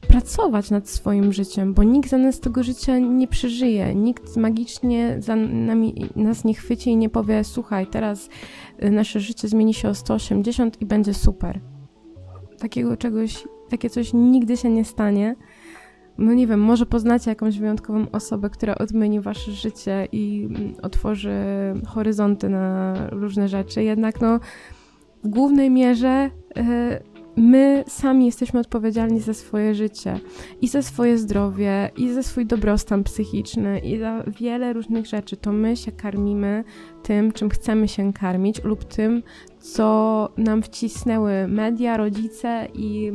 pracować 0.08 0.70
nad 0.70 0.88
swoim 0.88 1.32
życiem, 1.32 1.74
bo 1.74 1.82
nikt 1.82 2.10
za 2.10 2.18
nas 2.18 2.40
tego 2.40 2.62
życia 2.62 2.98
nie 2.98 3.28
przeżyje. 3.28 3.94
Nikt 3.94 4.36
magicznie 4.36 5.16
za 5.18 5.36
nami, 5.36 5.94
nas 6.16 6.44
nie 6.44 6.54
chwyci 6.54 6.90
i 6.90 6.96
nie 6.96 7.08
powie: 7.08 7.44
Słuchaj, 7.44 7.86
teraz 7.86 8.28
y, 8.84 8.90
nasze 8.90 9.20
życie 9.20 9.48
zmieni 9.48 9.74
się 9.74 9.88
o 9.88 9.94
180 9.94 10.82
i 10.82 10.86
będzie 10.86 11.14
super. 11.14 11.60
Takiego 12.58 12.96
czegoś, 12.96 13.44
takie 13.70 13.90
coś 13.90 14.12
nigdy 14.14 14.56
się 14.56 14.70
nie 14.70 14.84
stanie. 14.84 15.36
No 16.18 16.32
nie 16.32 16.46
wiem, 16.46 16.60
może 16.60 16.86
poznacie 16.86 17.30
jakąś 17.30 17.58
wyjątkową 17.58 18.06
osobę, 18.12 18.50
która 18.50 18.74
odmieni 18.74 19.20
wasze 19.20 19.52
życie 19.52 20.08
i 20.12 20.48
mm, 20.50 20.74
otworzy 20.82 21.34
horyzonty 21.86 22.48
na 22.48 22.94
różne 23.10 23.48
rzeczy. 23.48 23.82
Jednak 23.82 24.20
no, 24.20 24.40
w 25.24 25.28
głównej 25.28 25.70
mierze. 25.70 26.30
Yy, 26.56 27.09
my 27.36 27.84
sami 27.88 28.26
jesteśmy 28.26 28.60
odpowiedzialni 28.60 29.20
za 29.20 29.34
swoje 29.34 29.74
życie 29.74 30.20
i 30.60 30.68
za 30.68 30.82
swoje 30.82 31.18
zdrowie, 31.18 31.90
i 31.96 32.12
za 32.12 32.22
swój 32.22 32.46
dobrostan 32.46 33.04
psychiczny, 33.04 33.78
i 33.78 33.98
za 33.98 34.24
wiele 34.40 34.72
różnych 34.72 35.06
rzeczy. 35.06 35.36
To 35.36 35.52
my 35.52 35.76
się 35.76 35.92
karmimy 35.92 36.64
tym, 37.02 37.32
czym 37.32 37.50
chcemy 37.50 37.88
się 37.88 38.12
karmić, 38.12 38.64
lub 38.64 38.84
tym, 38.84 39.22
co 39.58 40.28
nam 40.36 40.62
wcisnęły 40.62 41.48
media, 41.48 41.96
rodzice 41.96 42.68
i, 42.74 43.12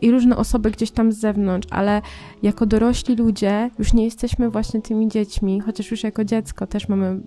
i 0.00 0.10
różne 0.10 0.36
osoby 0.36 0.70
gdzieś 0.70 0.90
tam 0.90 1.12
z 1.12 1.18
zewnątrz, 1.18 1.68
ale 1.70 2.02
jako 2.42 2.66
dorośli 2.66 3.16
ludzie 3.16 3.70
już 3.78 3.92
nie 3.92 4.04
jesteśmy 4.04 4.50
właśnie 4.50 4.82
tymi 4.82 5.08
dziećmi, 5.08 5.60
chociaż 5.60 5.90
już 5.90 6.02
jako 6.02 6.24
dziecko 6.24 6.66
też 6.66 6.88
mamy 6.88 7.20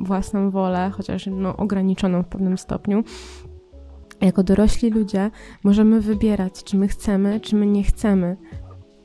własną 0.00 0.50
wolę, 0.50 0.90
chociaż 0.90 1.26
no, 1.26 1.56
ograniczoną 1.56 2.22
w 2.22 2.26
pewnym 2.26 2.58
stopniu 2.58 3.04
jako 4.26 4.42
dorośli 4.42 4.90
ludzie 4.90 5.30
możemy 5.64 6.00
wybierać, 6.00 6.64
czy 6.64 6.76
my 6.76 6.88
chcemy, 6.88 7.40
czy 7.40 7.56
my 7.56 7.66
nie 7.66 7.82
chcemy 7.82 8.36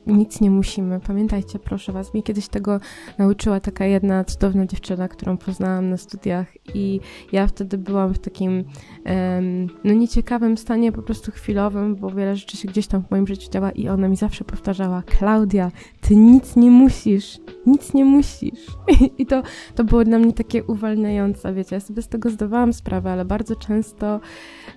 nic 0.06 0.40
nie 0.40 0.50
musimy. 0.50 1.00
Pamiętajcie, 1.00 1.58
proszę 1.58 1.92
Was, 1.92 2.14
mnie 2.14 2.22
kiedyś 2.22 2.48
tego 2.48 2.80
nauczyła 3.18 3.60
taka 3.60 3.84
jedna 3.84 4.24
cudowna 4.24 4.66
dziewczyna, 4.66 5.08
którą 5.08 5.36
poznałam 5.36 5.90
na 5.90 5.96
studiach 5.96 6.46
i 6.74 7.00
ja 7.32 7.46
wtedy 7.46 7.78
byłam 7.78 8.14
w 8.14 8.18
takim 8.18 8.64
um, 9.06 9.66
no 9.84 9.94
nieciekawym 9.94 10.56
stanie, 10.56 10.92
po 10.92 11.02
prostu 11.02 11.32
chwilowym, 11.32 11.96
bo 11.96 12.10
wiele 12.10 12.36
rzeczy 12.36 12.56
się 12.56 12.68
gdzieś 12.68 12.86
tam 12.86 13.02
w 13.04 13.10
moim 13.10 13.26
życiu 13.26 13.50
działa 13.50 13.70
i 13.70 13.88
ona 13.88 14.08
mi 14.08 14.16
zawsze 14.16 14.44
powtarzała, 14.44 15.02
Klaudia, 15.02 15.72
ty 16.10 16.16
nic 16.16 16.56
nie 16.56 16.70
musisz, 16.70 17.38
nic 17.66 17.94
nie 17.94 18.04
musisz. 18.04 18.66
I 19.18 19.26
to, 19.26 19.42
to 19.74 19.84
było 19.84 20.04
dla 20.04 20.18
mnie 20.18 20.32
takie 20.32 20.64
uwalniające, 20.64 21.54
wiecie, 21.54 21.76
ja 21.76 21.80
sobie 21.80 22.02
z 22.02 22.08
tego 22.08 22.30
zdawałam 22.30 22.72
sprawę, 22.72 23.12
ale 23.12 23.24
bardzo 23.24 23.56
często 23.56 24.20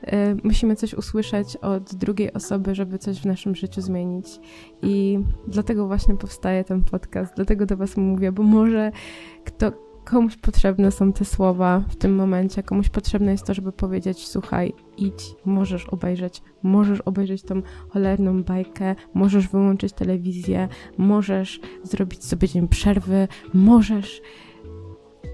e, 0.04 0.36
musimy 0.44 0.76
coś 0.76 0.94
usłyszeć 0.94 1.58
od 1.58 1.96
drugiej 1.96 2.34
osoby, 2.34 2.76
żeby 2.76 3.00
coś 3.00 3.22
w 3.22 3.26
naszym 3.26 3.56
życiu 3.56 3.82
zmienić. 3.82 4.40
I 4.82 5.20
dlatego 5.48 5.88
właśnie 5.88 6.16
powstaje 6.18 6.64
ten 6.64 6.84
podcast, 6.84 7.34
dlatego 7.36 7.66
do 7.66 7.78
Was 7.78 7.98
mówię, 7.98 8.32
bo 8.32 8.44
może 8.44 8.92
kto, 9.46 9.72
komuś 10.06 10.38
potrzebne 10.38 10.92
są 10.92 11.14
te 11.14 11.26
słowa 11.26 11.84
w 11.90 11.96
tym 11.96 12.16
momencie, 12.16 12.64
komuś 12.64 12.90
potrzebne 12.90 13.32
jest 13.32 13.46
to, 13.46 13.54
żeby 13.54 13.72
powiedzieć: 13.72 14.28
Słuchaj, 14.28 14.74
idź, 14.98 15.36
możesz 15.46 15.86
obejrzeć, 15.86 16.42
możesz 16.64 17.02
obejrzeć 17.02 17.44
tą 17.44 17.62
cholerną 17.90 18.44
bajkę, 18.44 18.96
możesz 19.14 19.48
wyłączyć 19.48 19.94
telewizję, 19.94 20.68
możesz 20.98 21.60
zrobić 21.84 22.24
sobie 22.24 22.48
dzień 22.48 22.68
przerwy, 22.68 23.28
możesz 23.54 24.22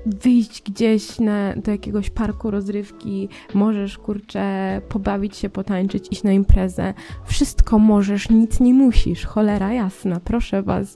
wyjść 0.06 0.62
gdzieś 0.62 1.20
na, 1.20 1.53
do 1.56 1.72
jakiegoś 1.72 2.10
parku 2.10 2.51
rozrywki, 2.51 3.29
możesz, 3.53 3.98
kurczę, 3.98 4.82
pobawić 4.89 5.38
się, 5.38 5.50
potańczyć, 5.50 6.08
iść 6.12 6.24
na 6.24 6.32
imprezę. 6.32 6.94
Wszystko 7.25 7.79
możesz, 7.79 8.29
nic 8.29 8.60
nie 8.60 8.74
musisz. 8.74 9.25
Cholera 9.25 9.74
jasna, 9.74 10.20
proszę 10.20 10.63
was, 10.63 10.96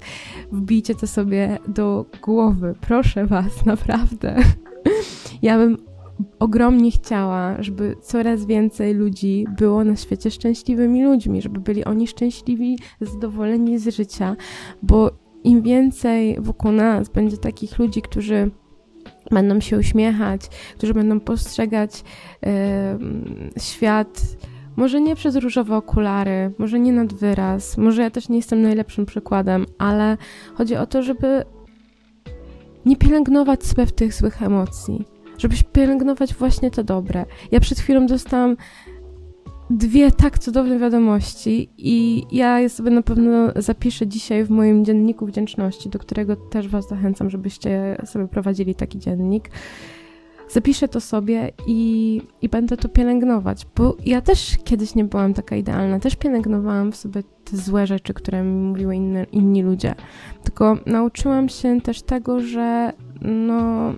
wbijcie 0.51 0.95
to 0.95 1.07
sobie 1.07 1.59
do 1.67 2.05
głowy. 2.21 2.75
Proszę 2.81 3.25
was, 3.25 3.65
naprawdę. 3.65 4.35
Ja 5.41 5.57
bym 5.57 5.77
ogromnie 6.39 6.91
chciała, 6.91 7.63
żeby 7.63 7.95
coraz 8.01 8.45
więcej 8.45 8.93
ludzi 8.93 9.45
było 9.57 9.83
na 9.83 9.95
świecie 9.95 10.31
szczęśliwymi 10.31 11.03
ludźmi, 11.03 11.41
żeby 11.41 11.59
byli 11.59 11.85
oni 11.85 12.07
szczęśliwi, 12.07 12.77
zadowoleni 13.01 13.79
z 13.79 13.95
życia, 13.95 14.35
bo 14.83 15.11
im 15.43 15.61
więcej 15.61 16.37
wokół 16.39 16.71
nas 16.71 17.09
będzie 17.09 17.37
takich 17.37 17.79
ludzi, 17.79 18.01
którzy 18.01 18.51
będą 19.31 19.59
się 19.59 19.77
uśmiechać, 19.77 20.41
którzy 20.77 20.93
będą 20.93 21.19
postrzegać 21.19 22.03
świat 23.57 24.21
może 24.75 25.01
nie 25.01 25.15
przez 25.15 25.35
różowe 25.35 25.75
okulary, 25.75 26.51
może 26.57 26.79
nie 26.79 26.93
nad 26.93 27.13
wyraz, 27.13 27.77
może 27.77 28.01
ja 28.01 28.09
też 28.09 28.29
nie 28.29 28.37
jestem 28.37 28.61
najlepszym 28.61 29.05
przykładem, 29.05 29.65
ale 29.77 30.17
chodzi 30.55 30.75
o 30.75 30.85
to, 30.85 31.03
żeby 31.03 31.43
nie 32.85 32.97
pielęgnować 32.97 33.65
sobie 33.65 33.85
w 33.85 33.91
tych 33.91 34.13
złych 34.13 34.43
emocji, 34.43 35.05
żeby 35.37 35.55
pielęgnować 35.73 36.33
właśnie 36.33 36.71
te 36.71 36.83
dobre. 36.83 37.25
Ja 37.51 37.59
przed 37.59 37.79
chwilą 37.79 38.05
dostałam 38.05 38.57
dwie 39.77 40.11
tak 40.11 40.39
cudowne 40.39 40.79
wiadomości 40.79 41.69
i 41.77 42.23
ja 42.31 42.59
je 42.59 42.69
sobie 42.69 42.91
na 42.91 43.01
pewno 43.01 43.49
zapiszę 43.55 44.07
dzisiaj 44.07 44.43
w 44.45 44.49
moim 44.49 44.85
dzienniku 44.85 45.25
wdzięczności, 45.25 45.89
do 45.89 45.99
którego 45.99 46.35
też 46.35 46.67
Was 46.67 46.87
zachęcam, 46.87 47.29
żebyście 47.29 47.97
sobie 48.05 48.27
prowadzili 48.27 48.75
taki 48.75 48.99
dziennik. 48.99 49.49
Zapiszę 50.49 50.87
to 50.87 51.01
sobie 51.01 51.51
i, 51.67 52.21
i 52.41 52.49
będę 52.49 52.77
to 52.77 52.89
pielęgnować, 52.89 53.67
bo 53.75 53.97
ja 54.05 54.21
też 54.21 54.57
kiedyś 54.63 54.95
nie 54.95 55.03
byłam 55.03 55.33
taka 55.33 55.55
idealna, 55.55 55.99
też 55.99 56.15
pielęgnowałam 56.15 56.91
w 56.91 56.95
sobie 56.95 57.23
te 57.43 57.57
złe 57.57 57.87
rzeczy, 57.87 58.13
które 58.13 58.43
mi 58.43 58.51
mówiły 58.51 58.95
inne, 58.95 59.23
inni 59.23 59.63
ludzie. 59.63 59.95
Tylko 60.43 60.77
nauczyłam 60.85 61.49
się 61.49 61.81
też 61.81 62.01
tego, 62.01 62.39
że 62.39 62.93
no, 63.21 63.93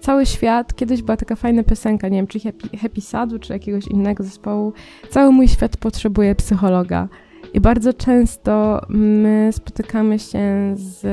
cały 0.00 0.26
świat, 0.26 0.74
kiedyś 0.74 1.02
była 1.02 1.16
taka 1.16 1.36
fajna 1.36 1.64
piosenka, 1.64 2.08
nie 2.08 2.18
wiem, 2.18 2.26
czy 2.26 2.40
Happy, 2.40 2.76
Happy 2.76 3.00
Sadu, 3.00 3.38
czy 3.38 3.52
jakiegoś 3.52 3.86
innego 3.86 4.24
zespołu, 4.24 4.72
cały 5.10 5.32
mój 5.32 5.48
świat 5.48 5.76
potrzebuje 5.76 6.34
psychologa. 6.34 7.08
I 7.54 7.60
bardzo 7.60 7.92
często 7.92 8.80
my 8.88 9.50
spotykamy 9.52 10.18
się 10.18 10.74
z 10.74 11.06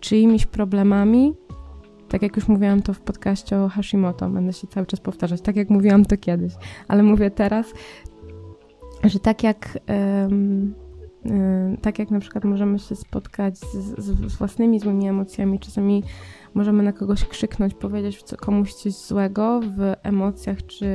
czyimiś 0.00 0.46
problemami, 0.46 1.34
tak 2.08 2.22
jak 2.22 2.36
już 2.36 2.48
mówiłam 2.48 2.82
to 2.82 2.94
w 2.94 3.00
podcaście 3.00 3.58
o 3.58 3.68
Hashimoto, 3.68 4.28
będę 4.28 4.52
się 4.52 4.66
cały 4.66 4.86
czas 4.86 5.00
powtarzać, 5.00 5.40
tak 5.40 5.56
jak 5.56 5.70
mówiłam 5.70 6.04
to 6.04 6.16
kiedyś, 6.16 6.52
ale 6.88 7.02
mówię 7.02 7.30
teraz, 7.30 7.66
że 9.04 9.18
tak 9.18 9.42
jak 9.42 9.78
tak 11.82 11.98
jak 11.98 12.10
na 12.10 12.20
przykład 12.20 12.44
możemy 12.44 12.78
się 12.78 12.96
spotkać 12.96 13.58
z, 13.58 13.98
z, 13.98 14.36
własnymi 14.36 14.80
złymi 14.80 15.08
emocjami, 15.08 15.58
czasami 15.58 16.02
możemy 16.54 16.82
na 16.82 16.92
kogoś 16.92 17.24
krzyknąć, 17.24 17.74
powiedzieć 17.74 18.24
komuś 18.40 18.74
coś 18.74 18.92
złego 18.94 19.60
w 19.60 19.94
emocjach 20.02 20.66
czy 20.66 20.86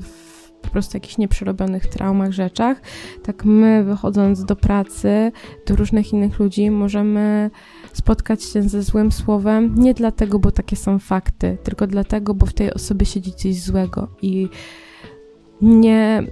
w 0.00 0.36
po 0.66 0.70
prostu 0.70 0.96
jakichś 0.96 1.18
nieprzerobionych 1.18 1.86
traumach, 1.86 2.32
rzeczach, 2.32 2.80
tak 3.22 3.44
my 3.44 3.84
wychodząc 3.84 4.44
do 4.44 4.56
pracy, 4.56 5.32
do 5.66 5.76
różnych 5.76 6.12
innych 6.12 6.38
ludzi, 6.38 6.70
możemy 6.70 7.50
spotkać 7.92 8.42
się 8.42 8.62
ze 8.62 8.82
złym 8.82 9.12
słowem 9.12 9.74
nie 9.74 9.94
dlatego, 9.94 10.38
bo 10.38 10.50
takie 10.50 10.76
są 10.76 10.98
fakty, 10.98 11.58
tylko 11.62 11.86
dlatego, 11.86 12.34
bo 12.34 12.46
w 12.46 12.52
tej 12.52 12.74
osobie 12.74 13.06
siedzi 13.06 13.32
coś 13.32 13.60
złego 13.60 14.08
i 14.22 14.48
nie 15.62 16.22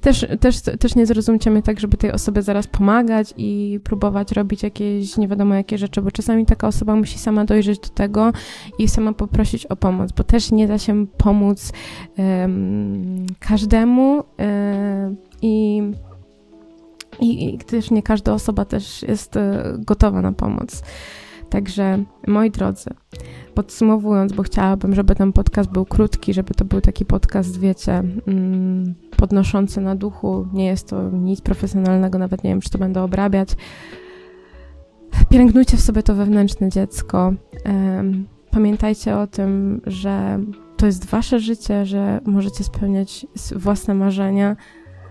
też, 0.00 0.26
też, 0.40 0.60
też 0.60 0.94
nie 0.94 1.06
zrozumcie 1.06 1.50
mnie 1.50 1.62
tak, 1.62 1.80
żeby 1.80 1.96
tej 1.96 2.12
osobie 2.12 2.42
zaraz 2.42 2.66
pomagać 2.66 3.34
i 3.36 3.80
próbować 3.84 4.32
robić 4.32 4.62
jakieś 4.62 5.16
nie 5.16 5.28
wiadomo 5.28 5.54
jakie 5.54 5.78
rzeczy, 5.78 6.02
bo 6.02 6.10
czasami 6.10 6.46
taka 6.46 6.66
osoba 6.66 6.96
musi 6.96 7.18
sama 7.18 7.44
dojrzeć 7.44 7.78
do 7.78 7.88
tego 7.88 8.32
i 8.78 8.88
sama 8.88 9.12
poprosić 9.12 9.66
o 9.66 9.76
pomoc, 9.76 10.12
bo 10.12 10.24
też 10.24 10.50
nie 10.50 10.68
da 10.68 10.78
się 10.78 11.06
pomóc 11.06 11.72
um, 12.18 13.26
każdemu 13.40 14.24
um, 14.38 15.16
i, 15.42 15.82
i, 17.20 17.54
i 17.54 17.58
też 17.58 17.90
nie 17.90 18.02
każda 18.02 18.32
osoba 18.32 18.64
też 18.64 19.02
jest 19.02 19.36
e, 19.36 19.74
gotowa 19.78 20.22
na 20.22 20.32
pomoc. 20.32 20.82
Także, 21.52 22.04
moi 22.26 22.50
drodzy, 22.50 22.90
podsumowując, 23.54 24.32
bo 24.32 24.42
chciałabym, 24.42 24.94
żeby 24.94 25.14
ten 25.14 25.32
podcast 25.32 25.70
był 25.70 25.84
krótki, 25.84 26.34
żeby 26.34 26.54
to 26.54 26.64
był 26.64 26.80
taki 26.80 27.04
podcast, 27.04 27.60
wiecie, 27.60 28.02
mm, 28.26 28.94
podnoszący 29.16 29.80
na 29.80 29.96
duchu. 29.96 30.46
Nie 30.52 30.66
jest 30.66 30.88
to 30.88 31.10
nic 31.10 31.40
profesjonalnego, 31.40 32.18
nawet 32.18 32.44
nie 32.44 32.50
wiem, 32.50 32.60
czy 32.60 32.70
to 32.70 32.78
będę 32.78 33.02
obrabiać. 33.02 33.48
Pielęgnujcie 35.28 35.76
w 35.76 35.80
sobie 35.80 36.02
to 36.02 36.14
wewnętrzne 36.14 36.68
dziecko. 36.68 37.32
Pamiętajcie 38.50 39.16
o 39.16 39.26
tym, 39.26 39.80
że 39.86 40.40
to 40.76 40.86
jest 40.86 41.06
wasze 41.06 41.40
życie, 41.40 41.86
że 41.86 42.20
możecie 42.26 42.64
spełniać 42.64 43.26
własne 43.56 43.94
marzenia. 43.94 44.56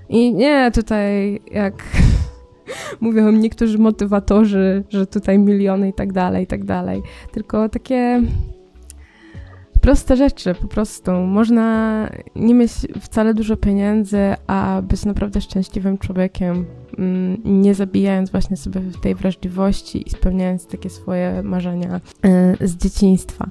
I 0.09 0.33
nie 0.33 0.71
tutaj 0.73 1.39
jak 1.51 1.73
mówią 3.01 3.31
niektórzy 3.31 3.77
motywatorzy, 3.77 4.83
że 4.89 5.07
tutaj 5.07 5.39
miliony 5.39 5.89
i 5.89 5.93
tak 5.93 6.13
dalej, 6.13 6.43
i 6.43 6.47
tak 6.47 6.65
dalej. 6.65 7.01
Tylko 7.31 7.69
takie 7.69 8.21
proste 9.81 10.17
rzeczy 10.17 10.55
po 10.55 10.67
prostu. 10.67 11.11
Można 11.11 12.09
nie 12.35 12.53
mieć 12.53 12.71
wcale 13.01 13.33
dużo 13.33 13.57
pieniędzy, 13.57 14.35
a 14.47 14.81
być 14.81 15.05
naprawdę 15.05 15.41
szczęśliwym 15.41 15.97
człowiekiem, 15.97 16.65
mm, 16.97 17.41
nie 17.45 17.75
zabijając 17.75 18.31
właśnie 18.31 18.57
sobie 18.57 18.81
tej 19.01 19.15
wrażliwości 19.15 20.07
i 20.07 20.09
spełniając 20.09 20.67
takie 20.67 20.89
swoje 20.89 21.43
marzenia 21.43 22.01
e, 22.23 22.67
z 22.67 22.77
dzieciństwa. 22.77 23.49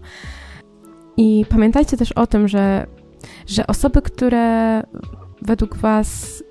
I 1.17 1.45
pamiętajcie 1.49 1.97
też 1.97 2.13
o 2.13 2.27
tym, 2.27 2.49
że, 2.49 2.87
że 3.47 3.67
osoby, 3.67 4.03
które 4.03 4.83
według 5.43 5.77
Was 5.77 6.43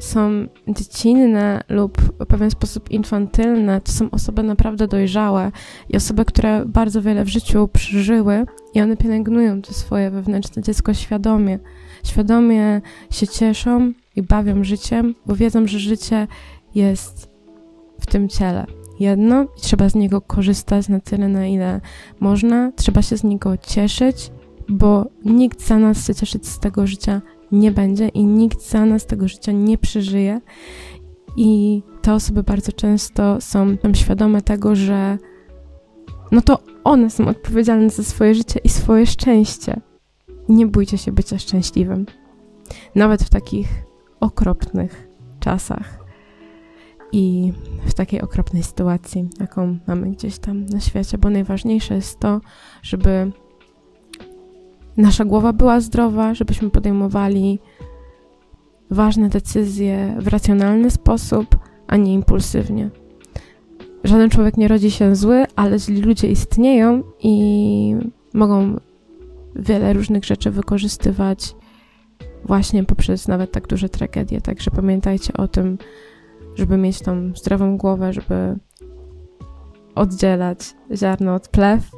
są 0.00 0.46
dziecinne 0.68 1.64
lub 1.68 2.00
w 2.00 2.26
pewien 2.26 2.50
sposób 2.50 2.90
infantylne, 2.90 3.80
to 3.80 3.92
są 3.92 4.10
osoby 4.10 4.42
naprawdę 4.42 4.88
dojrzałe 4.88 5.52
i 5.88 5.96
osoby, 5.96 6.24
które 6.24 6.66
bardzo 6.66 7.02
wiele 7.02 7.24
w 7.24 7.28
życiu 7.28 7.68
przeżyły 7.68 8.46
i 8.74 8.80
one 8.80 8.96
pielęgnują 8.96 9.62
to 9.62 9.72
swoje 9.72 10.10
wewnętrzne 10.10 10.62
dziecko 10.62 10.94
świadomie. 10.94 11.58
Świadomie 12.04 12.80
się 13.10 13.28
cieszą 13.28 13.92
i 14.16 14.22
bawią 14.22 14.64
życiem, 14.64 15.14
bo 15.26 15.36
wiedzą, 15.36 15.66
że 15.66 15.78
życie 15.78 16.26
jest 16.74 17.30
w 18.00 18.06
tym 18.06 18.28
ciele. 18.28 18.66
Jedno 19.00 19.42
i 19.42 19.60
trzeba 19.60 19.88
z 19.88 19.94
niego 19.94 20.20
korzystać 20.20 20.88
na 20.88 21.00
tyle, 21.00 21.28
na 21.28 21.46
ile 21.46 21.80
można. 22.20 22.72
Trzeba 22.76 23.02
się 23.02 23.16
z 23.16 23.24
niego 23.24 23.56
cieszyć, 23.56 24.30
bo 24.68 25.06
nikt 25.24 25.66
za 25.66 25.78
nas 25.78 26.06
się 26.06 26.14
cieszyć 26.14 26.46
z 26.48 26.58
tego 26.58 26.86
życia 26.86 27.22
nie 27.52 27.70
będzie 27.70 28.08
i 28.08 28.24
nikt 28.24 28.62
za 28.62 28.86
nas 28.86 29.06
tego 29.06 29.28
życia 29.28 29.52
nie 29.52 29.78
przeżyje. 29.78 30.40
I 31.36 31.82
te 32.02 32.14
osoby 32.14 32.42
bardzo 32.42 32.72
często 32.72 33.40
są 33.40 33.76
świadome 33.94 34.42
tego, 34.42 34.76
że 34.76 35.18
no 36.32 36.40
to 36.40 36.58
one 36.84 37.10
są 37.10 37.28
odpowiedzialne 37.28 37.90
za 37.90 38.02
swoje 38.02 38.34
życie 38.34 38.60
i 38.64 38.68
swoje 38.68 39.06
szczęście. 39.06 39.80
Nie 40.48 40.66
bójcie 40.66 40.98
się 40.98 41.12
bycia 41.12 41.38
szczęśliwym. 41.38 42.06
Nawet 42.94 43.22
w 43.22 43.30
takich 43.30 43.68
okropnych 44.20 45.08
czasach 45.40 45.98
i 47.12 47.52
w 47.86 47.94
takiej 47.94 48.20
okropnej 48.20 48.62
sytuacji, 48.62 49.28
jaką 49.40 49.78
mamy 49.86 50.10
gdzieś 50.10 50.38
tam 50.38 50.66
na 50.66 50.80
świecie, 50.80 51.18
bo 51.18 51.30
najważniejsze 51.30 51.94
jest 51.94 52.20
to, 52.20 52.40
żeby 52.82 53.32
nasza 54.96 55.24
głowa 55.24 55.52
była 55.52 55.80
zdrowa, 55.80 56.34
żebyśmy 56.34 56.70
podejmowali 56.70 57.58
ważne 58.90 59.28
decyzje 59.28 60.16
w 60.18 60.28
racjonalny 60.28 60.90
sposób, 60.90 61.56
a 61.86 61.96
nie 61.96 62.14
impulsywnie. 62.14 62.90
Żaden 64.04 64.30
człowiek 64.30 64.56
nie 64.56 64.68
rodzi 64.68 64.90
się 64.90 65.16
zły, 65.16 65.44
ale 65.56 65.78
źli 65.78 66.02
ludzie 66.02 66.28
istnieją 66.28 67.02
i 67.20 67.96
mogą 68.34 68.76
wiele 69.56 69.92
różnych 69.92 70.24
rzeczy 70.24 70.50
wykorzystywać 70.50 71.54
właśnie 72.44 72.84
poprzez 72.84 73.28
nawet 73.28 73.52
tak 73.52 73.66
duże 73.66 73.88
tragedie. 73.88 74.40
Także 74.40 74.70
pamiętajcie 74.70 75.32
o 75.32 75.48
tym, 75.48 75.78
żeby 76.54 76.76
mieć 76.76 77.00
tą 77.00 77.32
zdrową 77.36 77.76
głowę, 77.76 78.12
żeby 78.12 78.58
oddzielać 79.94 80.74
ziarno 80.94 81.34
od 81.34 81.48
plew, 81.48 81.90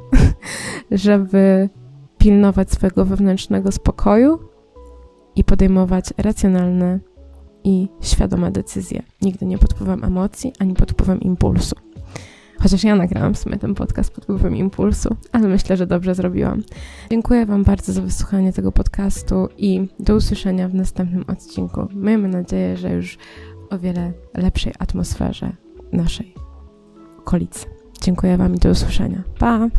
żeby 0.91 1.69
pilnować 2.25 2.71
swojego 2.71 3.05
wewnętrznego 3.05 3.71
spokoju 3.71 4.39
i 5.35 5.43
podejmować 5.43 6.05
racjonalne 6.17 6.99
i 7.63 7.87
świadome 8.01 8.51
decyzje. 8.51 9.03
Nigdy 9.21 9.45
nie 9.45 9.57
pod 9.57 9.73
wpływem 9.73 10.03
emocji, 10.03 10.53
ani 10.59 10.73
pod 10.73 10.91
wpływem 10.91 11.21
impulsu. 11.21 11.75
Chociaż 12.59 12.83
ja 12.83 12.95
nagrałam 12.95 13.33
w 13.33 13.37
sumie 13.37 13.57
ten 13.57 13.75
podcast 13.75 14.13
pod 14.13 14.23
wpływem 14.23 14.55
impulsu, 14.55 15.15
ale 15.31 15.47
myślę, 15.47 15.77
że 15.77 15.87
dobrze 15.87 16.15
zrobiłam. 16.15 16.63
Dziękuję 17.11 17.45
Wam 17.45 17.63
bardzo 17.63 17.93
za 17.93 18.01
wysłuchanie 18.01 18.53
tego 18.53 18.71
podcastu 18.71 19.47
i 19.57 19.87
do 19.99 20.15
usłyszenia 20.15 20.69
w 20.69 20.73
następnym 20.73 21.25
odcinku. 21.27 21.87
Miejmy 21.93 22.27
nadzieję, 22.27 22.77
że 22.77 22.93
już 22.93 23.17
o 23.69 23.79
wiele 23.79 24.13
lepszej 24.33 24.73
atmosferze 24.79 25.51
naszej 25.91 26.35
okolicy. 27.19 27.65
Dziękuję 28.01 28.37
Wam 28.37 28.55
i 28.55 28.57
do 28.57 28.69
usłyszenia. 28.69 29.23
Pa! 29.39 29.69